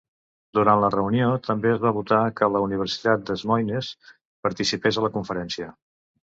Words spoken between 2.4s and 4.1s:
la universitat Des Moines